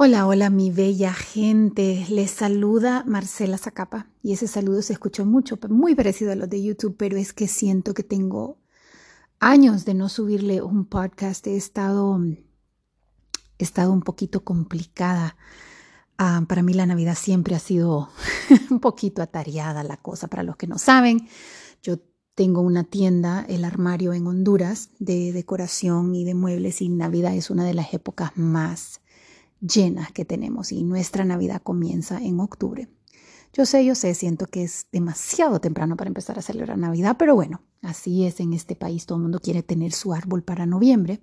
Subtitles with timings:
[0.00, 2.06] Hola, hola mi bella gente.
[2.08, 6.62] Les saluda Marcela Zacapa y ese saludo se escuchó mucho, muy parecido a los de
[6.62, 8.58] YouTube, pero es que siento que tengo
[9.40, 11.44] años de no subirle un podcast.
[11.48, 15.36] He estado, he estado un poquito complicada.
[16.16, 18.08] Ah, para mí la Navidad siempre ha sido
[18.70, 20.28] un poquito atareada la cosa.
[20.28, 21.28] Para los que no saben,
[21.82, 21.98] yo
[22.36, 27.50] tengo una tienda, el armario en Honduras, de decoración y de muebles y Navidad es
[27.50, 29.00] una de las épocas más
[29.60, 32.88] llenas que tenemos y nuestra Navidad comienza en octubre.
[33.52, 37.34] Yo sé, yo sé, siento que es demasiado temprano para empezar a celebrar Navidad, pero
[37.34, 41.20] bueno, así es en este país, todo el mundo quiere tener su árbol para noviembre.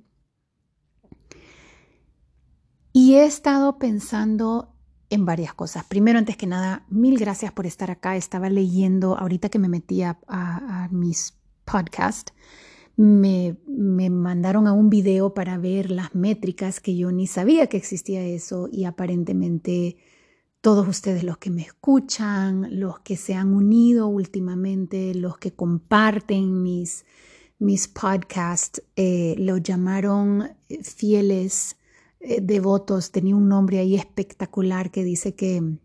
[2.91, 4.73] Y he estado pensando
[5.09, 5.83] en varias cosas.
[5.85, 8.15] Primero, antes que nada, mil gracias por estar acá.
[8.15, 12.33] Estaba leyendo, ahorita que me metí a, a mis podcasts,
[12.97, 17.77] me, me, mandaron a un video para ver las métricas que yo ni sabía que
[17.77, 19.97] existía eso y aparentemente
[20.65, 26.63] todos ustedes los que me escuchan, los que se han unido últimamente, los que comparten
[26.63, 27.05] mis,
[27.59, 31.77] mis podcasts, eh, lo llamaron eh, fieles
[32.19, 33.11] eh, devotos.
[33.11, 35.77] Tenía un nombre ahí espectacular que dice que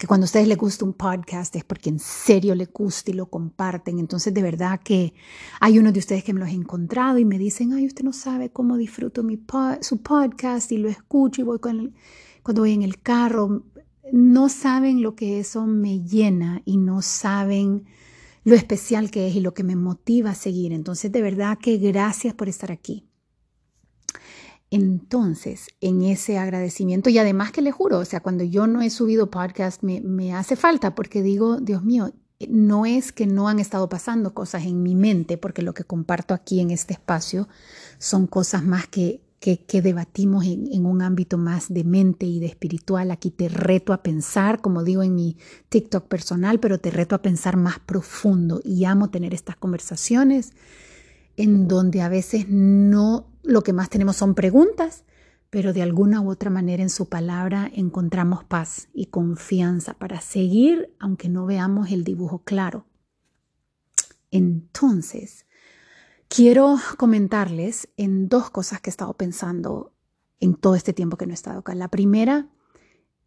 [0.00, 3.14] que cuando a ustedes les gusta un podcast es porque en serio les gusta y
[3.14, 3.98] lo comparten.
[3.98, 5.12] Entonces, de verdad que
[5.60, 8.14] hay unos de ustedes que me los he encontrado y me dicen, ay, usted no
[8.14, 9.38] sabe cómo disfruto mi
[9.82, 13.66] su podcast y lo escucho y voy cuando voy en el carro.
[14.10, 17.84] No saben lo que eso me llena y no saben
[18.42, 20.72] lo especial que es y lo que me motiva a seguir.
[20.72, 23.06] Entonces, de verdad que gracias por estar aquí.
[24.70, 28.90] Entonces, en ese agradecimiento, y además que le juro, o sea, cuando yo no he
[28.90, 32.12] subido podcast, me, me, hace falta porque digo, Dios mío,
[32.48, 36.34] no es que no han estado pasando cosas en mi mente, porque lo que comparto
[36.34, 37.48] aquí en este espacio
[37.98, 42.38] son cosas más que, que, que debatimos en, en, un ámbito más de mente y
[42.38, 43.10] de espiritual.
[43.10, 45.36] Aquí te reto a pensar, como digo en mi
[45.68, 50.52] TikTok personal, pero te reto a pensar más profundo y amo tener estas conversaciones
[51.36, 55.04] en donde a veces no lo que más tenemos son preguntas,
[55.50, 60.94] pero de alguna u otra manera en su palabra encontramos paz y confianza para seguir
[61.00, 62.86] aunque no veamos el dibujo claro.
[64.30, 65.46] Entonces,
[66.28, 69.92] quiero comentarles en dos cosas que he estado pensando
[70.38, 71.74] en todo este tiempo que no he estado acá.
[71.74, 72.48] La primera,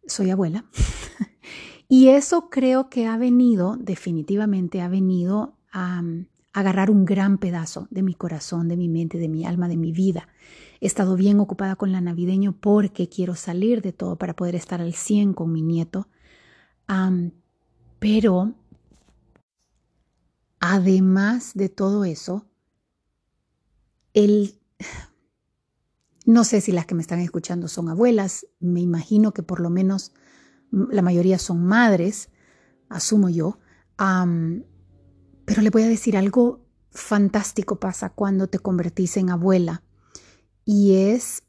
[0.06, 0.64] soy abuela.
[1.88, 6.02] y eso creo que ha venido, definitivamente ha venido a
[6.54, 9.90] agarrar un gran pedazo de mi corazón, de mi mente, de mi alma, de mi
[9.90, 10.28] vida.
[10.80, 14.80] He estado bien ocupada con la navideño porque quiero salir de todo para poder estar
[14.80, 16.08] al 100 con mi nieto.
[17.98, 18.54] pero
[20.60, 22.46] además de todo eso,
[24.12, 24.60] el,
[26.24, 29.70] no sé si las que me están escuchando son abuelas, me imagino que por lo
[29.70, 30.12] menos
[30.70, 32.30] la mayoría son madres,
[32.88, 33.58] asumo yo.
[35.44, 36.60] Pero le voy a decir algo
[36.90, 39.82] fantástico pasa cuando te convertís en abuela
[40.64, 41.42] y es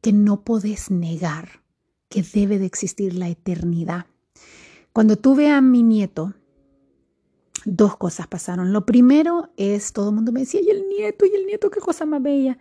[0.00, 1.62] que no podés negar
[2.08, 4.06] que debe de existir la eternidad.
[4.92, 6.34] Cuando tuve a mi nieto,
[7.64, 8.72] dos cosas pasaron.
[8.72, 11.80] Lo primero es, todo el mundo me decía, y el nieto, y el nieto, qué
[11.80, 12.58] cosa más bella.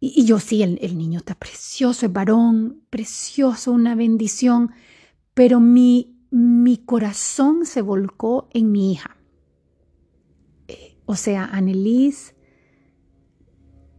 [0.00, 4.70] Y, yo sí, el, el, niño está precioso, es varón, precioso, una bendición,
[5.34, 9.16] pero mi, mi corazón se volcó en mi hija.
[11.06, 12.34] O sea, Annelise,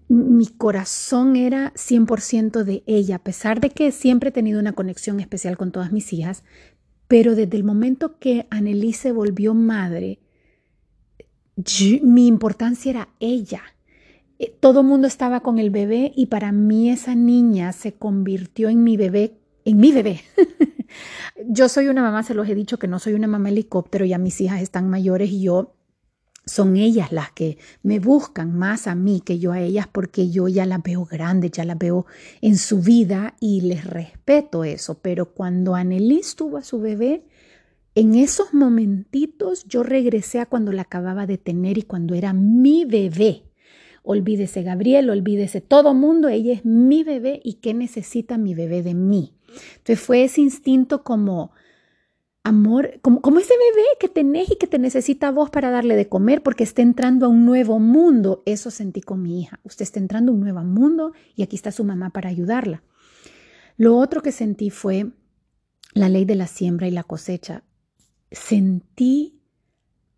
[0.08, 5.20] mi corazón era 100% de ella, a pesar de que siempre he tenido una conexión
[5.20, 6.44] especial con todas mis hijas,
[7.08, 10.20] pero desde el momento que Annelise se volvió madre,
[12.04, 13.62] mi importancia era ella.
[14.38, 18.70] Eh, todo el mundo estaba con el bebé y para mí esa niña se convirtió
[18.70, 20.22] en mi bebé, en mi bebé.
[21.48, 24.18] yo soy una mamá, se los he dicho que no soy una mamá helicóptero, ya
[24.18, 25.76] mis hijas están mayores y yo
[26.46, 30.48] son ellas las que me buscan más a mí que yo a ellas porque yo
[30.48, 32.06] ya las veo grandes, ya las veo
[32.42, 35.00] en su vida y les respeto eso.
[35.02, 37.24] Pero cuando Annelise tuvo a su bebé,
[37.96, 42.86] en esos momentitos yo regresé a cuando la acababa de tener y cuando era mi
[42.86, 43.44] bebé.
[44.04, 48.94] Olvídese Gabriel, olvídese todo mundo, ella es mi bebé y qué necesita mi bebé de
[48.94, 49.34] mí.
[49.78, 51.52] Entonces fue ese instinto como
[52.46, 56.08] amor, como, como, ese bebé que tenés y que te necesita vos para darle de
[56.08, 58.44] comer porque está entrando a un nuevo mundo.
[58.46, 59.60] Eso sentí con mi hija.
[59.64, 62.84] Usted está entrando a un nuevo mundo y aquí está su mamá para ayudarla.
[63.78, 65.12] Lo otro que sentí fue
[65.94, 67.64] la ley de la siembra y la cosecha.
[68.32, 69.42] Sentí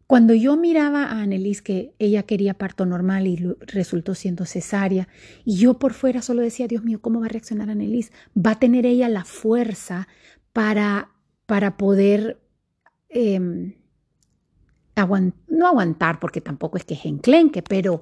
[0.06, 5.10] cuando yo miraba a Annelise que ella quería parto normal y resultó siendo cesárea,
[5.44, 8.12] y yo por fuera solo decía, Dios mío, ¿cómo va a reaccionar Annelise?
[8.36, 10.08] ¿Va a tener ella la fuerza
[10.54, 11.12] para,
[11.48, 12.40] para poder,
[13.10, 13.74] em,
[15.48, 18.02] no aguantar, porque tampoco es que es enclenque, pero,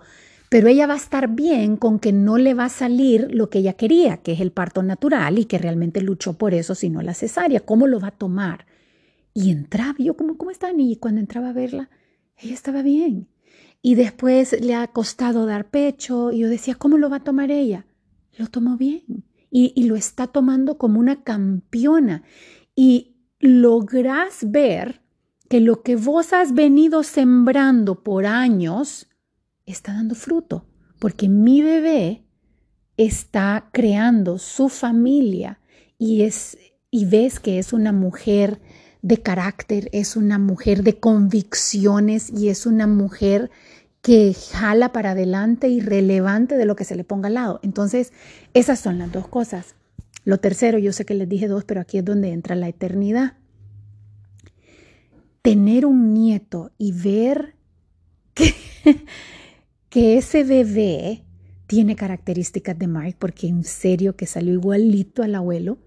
[0.50, 3.60] pero ella va a estar bien con que no le va a salir lo que
[3.60, 7.14] ella quería, que es el parto natural, y que realmente luchó por eso, sino la
[7.14, 7.60] cesárea.
[7.60, 8.66] ¿Cómo lo va a tomar?
[9.34, 10.72] Y entraba, yo como, ¿cómo está?
[10.76, 11.90] Y cuando entraba a verla,
[12.38, 13.28] ella estaba bien.
[13.82, 17.52] Y después le ha costado dar pecho y yo decía, ¿cómo lo va a tomar
[17.52, 17.86] ella?
[18.38, 19.04] Lo tomó bien
[19.52, 22.24] y, y lo está tomando como una campeona.
[22.76, 23.15] Y
[23.46, 25.02] logras ver
[25.50, 29.08] que lo que vos has venido sembrando por años
[29.66, 30.66] está dando fruto,
[31.00, 32.26] porque mi bebé
[32.98, 35.60] está creando su familia
[35.98, 36.58] y es
[36.92, 38.62] y ves que es una mujer
[39.02, 43.52] de carácter, es una mujer de convicciones y es una mujer
[44.02, 47.60] que jala para adelante y relevante de lo que se le ponga al lado.
[47.64, 48.14] Entonces,
[48.54, 49.75] esas son las dos cosas.
[50.24, 53.38] Lo tercero, yo sé que les dije dos, pero aquí es donde entra la eternidad.
[55.42, 57.56] Tener un nieto y ver
[58.34, 58.54] que,
[59.90, 61.24] que ese bebé
[61.68, 65.78] tiene características de Mike, porque en serio que salió igualito al abuelo,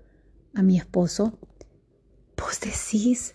[0.54, 1.38] a mi esposo,
[2.38, 3.34] Vos decís,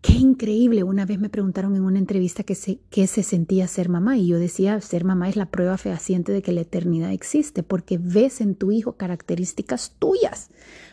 [0.00, 0.82] qué increíble.
[0.82, 4.38] Una vez me preguntaron en una entrevista qué se, se sentía ser mamá y yo
[4.38, 8.54] decía, ser mamá es la prueba fehaciente de que la eternidad existe porque ves en
[8.54, 10.50] tu hijo características tuyas,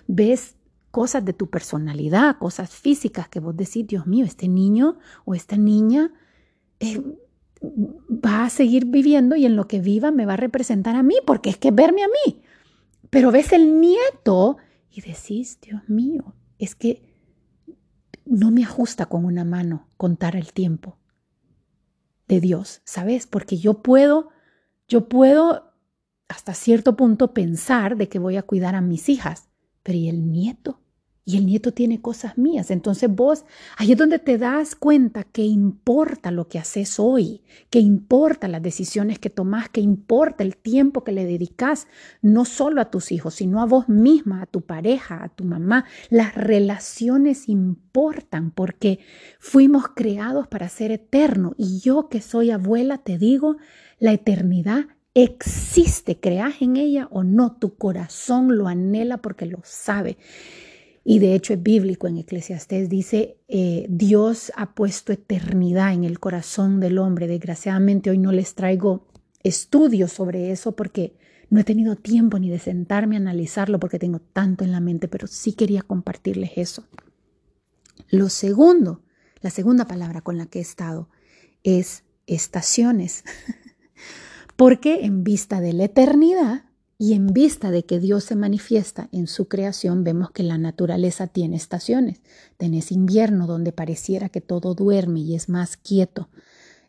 [0.07, 0.56] ves
[0.92, 5.57] cosas de tu personalidad, cosas físicas que vos decís, Dios mío, este niño o esta
[5.57, 6.12] niña
[6.80, 7.01] eh,
[7.62, 11.15] va a seguir viviendo y en lo que viva me va a representar a mí
[11.25, 12.42] porque es que verme a mí.
[13.10, 14.57] Pero ves el nieto
[14.92, 17.06] y decís, Dios mío, es que
[18.29, 20.97] no me ajusta con una mano contar el tiempo
[22.27, 23.27] de Dios, ¿sabes?
[23.27, 24.29] Porque yo puedo,
[24.88, 25.74] yo puedo
[26.27, 29.50] hasta cierto punto pensar de que voy a cuidar a mis hijas,
[29.83, 30.81] pero ¿y el nieto?
[31.27, 32.71] Y el nieto tiene cosas mías.
[32.71, 33.44] Entonces vos,
[33.75, 38.63] ahí es donde te das cuenta que importa lo que haces hoy, que importa las
[38.63, 41.88] decisiones que tomás, que importa el tiempo que le dedicas,
[42.21, 45.83] no solo a tus hijos, sino a vos misma, a tu pareja, a tu mamá.
[46.09, 49.00] Las relaciones importan porque
[49.38, 51.56] fuimos creados para ser eternos.
[51.57, 53.57] Y yo que soy abuela, te digo,
[54.00, 60.18] la eternidad existe, creas en ella o no, tu corazón lo anhela porque lo sabe.
[61.09, 66.19] Y de hecho es bíblico en Eclesiastés, dice, eh, Dios ha puesto eternidad en el
[66.19, 67.27] corazón del hombre.
[67.27, 69.07] Desgraciadamente hoy no les traigo
[69.42, 71.15] estudios sobre eso porque
[71.50, 75.07] no he tenido tiempo ni de sentarme a analizarlo porque tengo tanto en la mente,
[75.07, 76.89] pero sí quería compartirles eso.
[78.10, 79.01] Lo segundo,
[79.39, 81.07] la segunda palabra con la que he estado
[81.63, 83.24] es estaciones.
[84.57, 86.65] porque en vista de la eternidad,
[86.99, 91.27] y en vista de que Dios se manifiesta en su creación, vemos que la naturaleza
[91.27, 92.21] tiene estaciones.
[92.57, 96.29] Tenés invierno donde pareciera que todo duerme y es más quieto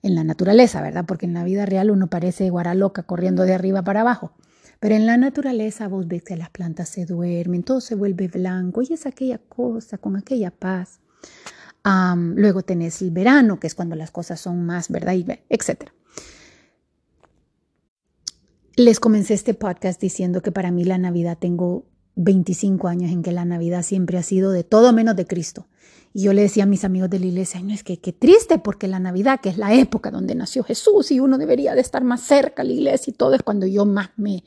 [0.03, 1.05] en la naturaleza, ¿verdad?
[1.07, 4.33] Porque en la vida real uno parece guaraloca corriendo de arriba para abajo.
[4.81, 8.81] Pero en la naturaleza vos ves que las plantas se duermen, todo se vuelve blanco
[8.81, 11.01] y es aquella cosa con aquella paz.
[11.85, 15.15] luego tenés el verano, que es cuando las cosas son más, ¿verdad?
[15.15, 15.93] Y, etcétera.
[18.79, 23.33] Les comencé este podcast diciendo que para mí la Navidad tengo 25 años en que
[23.33, 25.67] la Navidad siempre ha sido de todo menos de Cristo.
[26.15, 28.61] Y yo le decía a mis amigos de la iglesia, no es que qué triste
[28.61, 32.05] porque la Navidad, que es la época donde nació Jesús y uno debería de estar
[32.05, 34.45] más cerca a la iglesia y todo, es cuando yo más me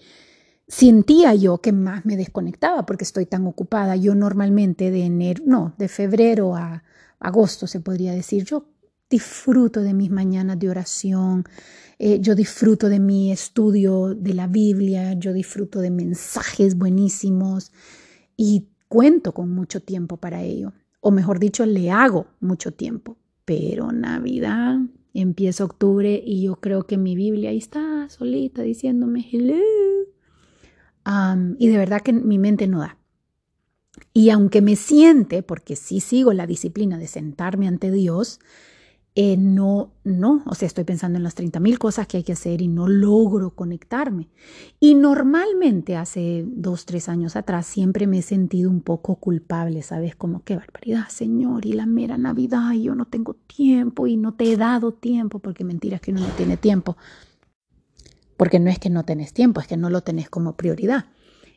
[0.66, 3.98] sentía yo que más me desconectaba porque estoy tan ocupada.
[3.98, 6.86] Yo normalmente de enero, no, de febrero a
[7.20, 8.64] agosto se podría decir, yo
[9.12, 11.44] disfruto de mis mañanas de oración,
[12.00, 17.72] eh, yo disfruto de mi estudio de la Biblia, yo disfruto de mensajes buenísimos
[18.36, 20.74] y cuento con mucho tiempo para ello.
[21.00, 23.18] O mejor dicho, le hago mucho tiempo.
[23.46, 24.80] Pero Navidad
[25.14, 29.56] empieza octubre y yo creo que mi Biblia ahí está solita diciéndome hello.
[31.60, 32.98] y de verdad que mi mente no da.
[34.14, 38.40] Y aunque me siente, porque sí sigo la disciplina de sentarme ante Dios,
[39.14, 42.32] eh, no, no, o sea, estoy pensando en las 30 mil cosas que hay que
[42.32, 44.30] hacer y no logro conectarme.
[44.80, 50.16] Y normalmente hace dos, tres años atrás siempre me he sentido un poco culpable, ¿sabes?
[50.16, 54.34] Como qué barbaridad, Señor, y la mera Navidad, y yo no tengo tiempo y no
[54.34, 56.96] te he dado tiempo, porque mentiras que uno no tiene tiempo.
[58.38, 61.08] Porque no es que no tenés tiempo, es que no lo tenés como prioridad.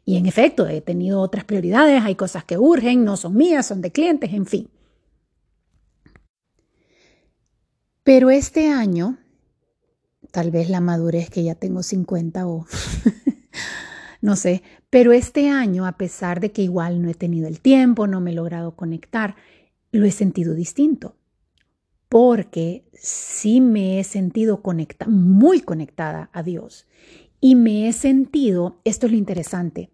[0.04, 3.80] Y en efecto, he tenido otras prioridades, hay cosas que urgen, no son mías, son
[3.80, 4.68] de clientes, en fin.
[8.04, 9.16] Pero este año,
[10.30, 12.66] tal vez la madurez que ya tengo 50 o
[14.20, 18.06] no sé, pero este año, a pesar de que igual no he tenido el tiempo,
[18.06, 19.36] no me he logrado conectar,
[19.90, 21.16] lo he sentido distinto.
[22.10, 26.86] Porque sí me he sentido conectada, muy conectada a Dios.
[27.40, 29.90] Y me he sentido, esto es lo interesante,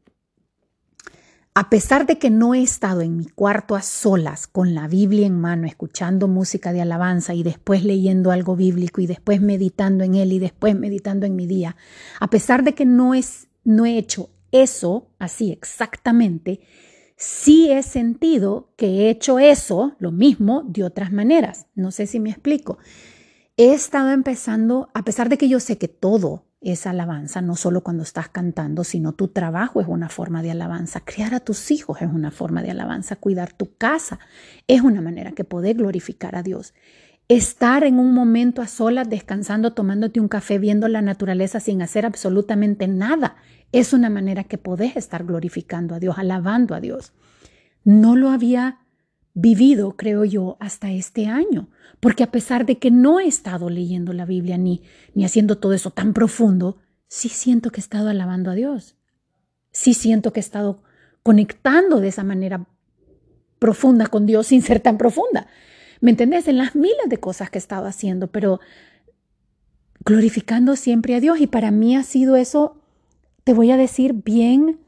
[1.61, 5.27] a pesar de que no he estado en mi cuarto a solas con la Biblia
[5.27, 10.15] en mano, escuchando música de alabanza y después leyendo algo bíblico y después meditando en
[10.15, 11.77] él y después meditando en mi día,
[12.19, 16.61] a pesar de que no, es, no he hecho eso así exactamente,
[17.19, 21.67] sí he sentido que he hecho eso, lo mismo, de otras maneras.
[21.75, 22.79] No sé si me explico.
[23.59, 27.83] He estado empezando, a pesar de que yo sé que todo esa alabanza, no solo
[27.83, 32.03] cuando estás cantando, sino tu trabajo es una forma de alabanza, criar a tus hijos
[32.03, 34.19] es una forma de alabanza, cuidar tu casa
[34.67, 36.75] es una manera que poder glorificar a Dios.
[37.29, 42.05] Estar en un momento a solas, descansando, tomándote un café, viendo la naturaleza sin hacer
[42.05, 43.37] absolutamente nada,
[43.73, 47.13] es una manera que podés estar glorificando a Dios, alabando a Dios.
[47.85, 48.81] No lo había
[49.35, 51.69] vivido, creo yo, hasta este año,
[52.01, 54.83] porque a pesar de que no he estado leyendo la Biblia ni,
[55.15, 58.97] ni haciendo todo eso tan profundo, sí siento que he estado alabando a Dios.
[59.73, 60.83] Sí siento que he estado
[61.23, 62.67] conectando de esa manera
[63.59, 65.47] profunda con Dios sin ser tan profunda.
[66.01, 66.49] ¿Me entendés?
[66.49, 68.61] En las miles de cosas que he estado haciendo, pero
[70.05, 71.41] glorificando siempre a Dios.
[71.41, 72.81] Y para mí ha sido eso,
[73.45, 74.81] te voy a decir, bien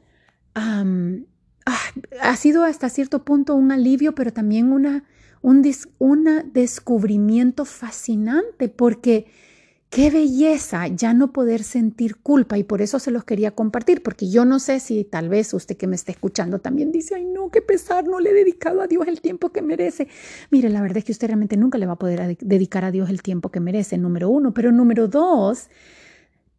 [1.65, 5.03] ha sido hasta cierto punto un alivio, pero también una,
[5.41, 5.61] un
[6.53, 9.25] descubrimiento fascinante, porque
[9.89, 14.27] qué belleza ya no poder sentir culpa y por eso se los quería compartir, porque
[14.27, 17.51] yo no sé si tal vez usted que me está escuchando también dice, ay no,
[17.51, 20.07] qué pesar, no le he dedicado a Dios el tiempo que merece.
[20.49, 23.09] Mire, la verdad es que usted realmente nunca le va a poder dedicar a Dios
[23.11, 25.69] el tiempo que merece, número uno, pero número dos,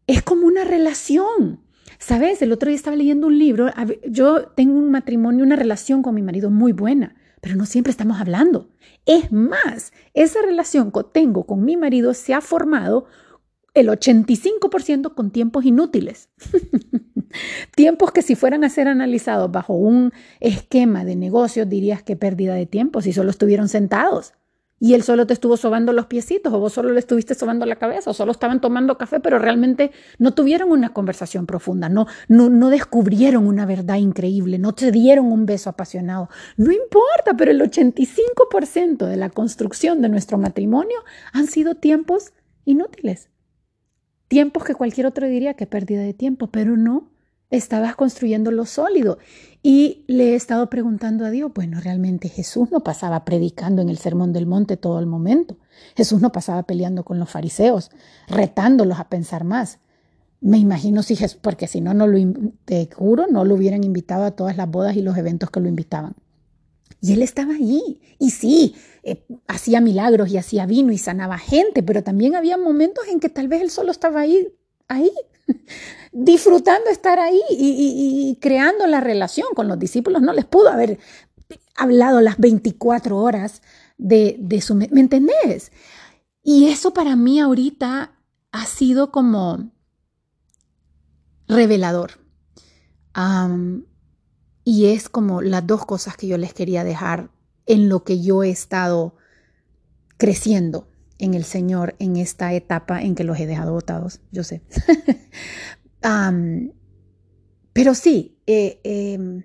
[0.06, 1.63] es como una relación.
[1.98, 3.70] Sabes, el otro día estaba leyendo un libro,
[4.08, 8.20] yo tengo un matrimonio, una relación con mi marido muy buena, pero no siempre estamos
[8.20, 8.70] hablando.
[9.06, 13.06] Es más, esa relación que tengo con mi marido se ha formado
[13.74, 16.30] el 85% con tiempos inútiles.
[17.74, 22.54] tiempos que si fueran a ser analizados bajo un esquema de negocios dirías que pérdida
[22.54, 24.34] de tiempo si solo estuvieron sentados
[24.84, 27.76] y él solo te estuvo sobando los piecitos o vos solo le estuviste sobando la
[27.76, 32.50] cabeza o solo estaban tomando café, pero realmente no tuvieron una conversación profunda, no, no,
[32.50, 36.28] no descubrieron una verdad increíble, no te dieron un beso apasionado.
[36.58, 40.98] No importa, pero el 85% de la construcción de nuestro matrimonio
[41.32, 42.34] han sido tiempos
[42.66, 43.30] inútiles.
[44.28, 47.13] Tiempos que cualquier otro diría que pérdida de tiempo, pero no
[47.56, 49.18] estabas construyendo lo sólido.
[49.62, 53.96] Y le he estado preguntando a Dios, bueno, realmente Jesús no pasaba predicando en el
[53.96, 55.56] Sermón del Monte todo el momento.
[55.96, 57.90] Jesús no pasaba peleando con los fariseos,
[58.28, 59.78] retándolos a pensar más.
[60.40, 62.18] Me imagino si Jesús, porque si no, no lo,
[62.66, 65.68] te juro, no lo hubieran invitado a todas las bodas y los eventos que lo
[65.68, 66.14] invitaban.
[67.00, 68.00] Y él estaba allí.
[68.18, 73.06] Y sí, eh, hacía milagros y hacía vino y sanaba gente, pero también había momentos
[73.08, 74.48] en que tal vez él solo estaba ahí,
[74.88, 75.10] ahí,
[76.12, 80.22] disfrutando estar ahí y, creando la relación con los discípulos.
[80.22, 80.98] No les pudo haber
[81.76, 83.62] hablado las 24 horas
[83.98, 84.74] de, de su...
[84.74, 85.72] ¿Me entendés?
[86.42, 88.12] Y eso para mí ahorita
[88.52, 89.72] ha sido como
[91.48, 92.12] revelador.
[94.64, 97.30] y es como las dos cosas que yo les quería dejar
[97.66, 99.16] en lo que yo he estado
[100.16, 104.62] creciendo en el Señor en esta etapa en que los he dejado botados, yo sé.
[107.72, 109.44] pero sí, eh, em,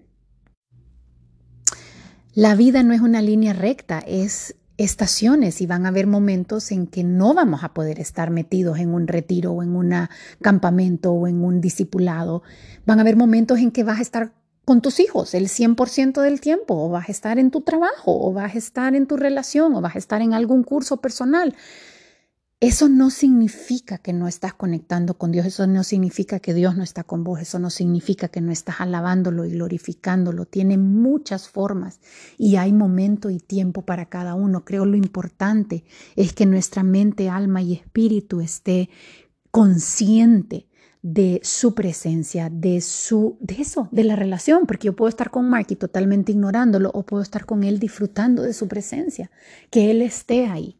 [2.34, 6.88] la vida no es una línea recta, es estaciones y van a haber momentos en
[6.88, 9.94] que no vamos a poder estar metidos en un retiro o en un
[10.42, 12.44] campamento o en un discipulado.
[12.86, 14.39] Van a haber momentos en que vas a estar
[14.70, 18.34] con tus hijos el 100% del tiempo, o vas a estar en tu trabajo, o
[18.34, 21.56] vas a estar en tu relación, o vas a estar en algún curso personal.
[22.60, 26.84] Eso no significa que no estás conectando con Dios, eso no significa que Dios no
[26.84, 30.46] está con vos, eso no significa que no estás alabándolo y glorificándolo.
[30.46, 32.00] Tiene muchas formas
[32.38, 34.66] y hay momento y tiempo para cada uno.
[34.66, 35.84] Creo lo importante
[36.16, 38.92] es que nuestra mente, alma y espíritu esté
[39.50, 40.69] consciente
[41.02, 45.50] de su presencia, de su, de eso, de la relación, porque yo puedo estar con
[45.50, 49.32] Marky totalmente ignorándolo o puedo estar con él disfrutando de su presencia,
[49.70, 50.78] que él esté ahí.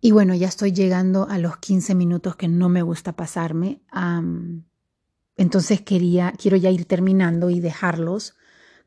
[0.00, 3.80] Y bueno, ya estoy llegando a los 15 minutos que no me gusta pasarme.
[5.36, 8.36] entonces quería, quiero ya ir terminando y dejarlos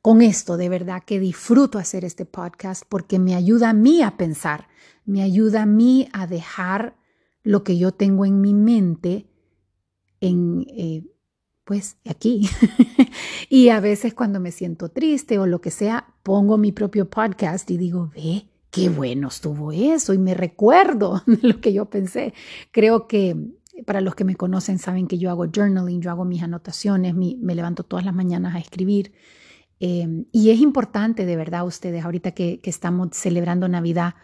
[0.02, 4.16] con esto, de verdad que disfruto hacer este podcast porque me ayuda a mí a
[4.16, 4.68] pensar,
[5.06, 6.96] me ayuda a mí a dejar
[7.48, 9.26] lo que yo tengo en mi mente
[10.20, 11.06] en, eh,
[11.64, 12.48] pues, aquí.
[13.50, 17.70] y a veces cuando me siento triste o lo que sea, pongo mi propio podcast
[17.72, 22.34] y digo, ve, qué bueno estuvo eso y me recuerdo lo que yo pensé.
[22.72, 23.36] Creo que
[23.86, 27.56] para los que me conocen saben que yo hago journaling, yo hago mis anotaciones, me
[27.56, 29.14] levanto todas las mañanas a escribir.
[29.80, 34.16] Em, y es importante, de verdad, ustedes, ahorita que, estamos celebrando Navidad,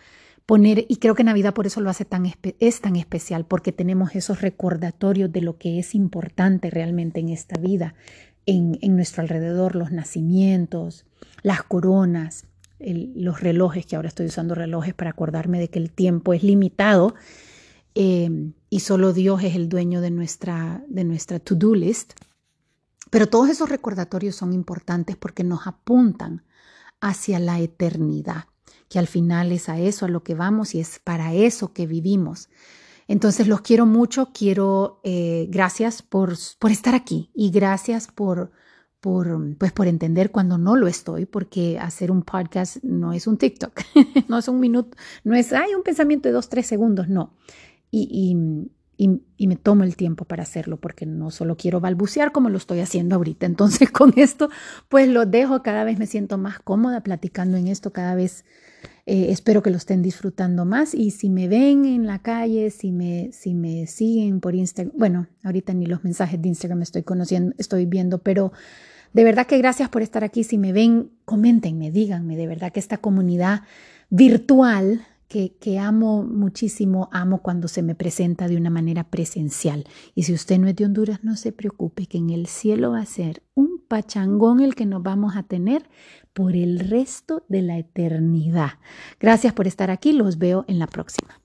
[0.47, 4.41] y creo que Navidad por eso lo hace tan, es tan especial, porque tenemos esos
[4.41, 7.95] recordatorios de lo que es importante realmente en esta vida,
[8.45, 11.05] en, nuestro alrededor, los nacimientos,
[11.43, 12.45] las coronas,
[12.79, 17.15] los relojes, que ahora estoy usando relojes para acordarme de que el tiempo es limitado
[17.95, 22.13] em, y solo Dios es el dueño de nuestra, de nuestra to-do list.
[23.09, 26.43] Pero todos esos recordatorios son importantes porque nos apuntan
[26.99, 28.45] hacia la eternidad,
[28.93, 31.87] que al final es a eso a lo que vamos y es para eso que
[31.87, 32.47] vivimos.
[33.07, 38.51] Entonces los quiero mucho, quiero, eh, gracias por, por, estar aquí y gracias por,
[38.99, 43.39] por, pues por entender cuando no lo estoy, porque hacer un podcast no es un
[43.39, 43.81] TikTok,
[44.29, 47.33] no es un minuto, no es, hay un pensamiento de dos, tres segundos, no.
[47.89, 48.69] y, y,
[49.07, 53.15] me tomo el tiempo para hacerlo porque no solo quiero balbucear como lo estoy haciendo
[53.15, 53.45] ahorita.
[53.45, 54.49] Entonces con esto
[54.89, 58.45] pues lo dejo, cada vez me siento más cómoda platicando en esto, cada vez
[59.05, 62.91] eh, espero que lo estén disfrutando más y si me ven en la calle, si
[62.91, 67.53] me, si me siguen por Instagram, bueno, ahorita ni los mensajes de Instagram estoy conociendo,
[67.57, 68.53] estoy viendo, pero
[69.11, 70.43] de verdad que gracias por estar aquí.
[70.43, 73.61] Si me ven, coméntenme, díganme, de verdad que esta comunidad
[74.09, 75.05] virtual
[75.59, 79.85] que, amo muchísimo, amo cuando se me presenta de una manera presencial.
[80.13, 82.99] Y si usted no es de Honduras, no se preocupe, que en el cielo va
[82.99, 85.89] a ser un pachangón el que nos vamos a tener
[86.33, 88.73] por el resto de la eternidad.
[89.19, 91.42] Gracias por estar aquí, los veo en la próxima.